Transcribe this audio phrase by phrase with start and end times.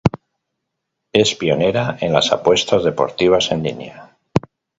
[1.13, 4.17] Es pionera en las apuestas deportivas en línea.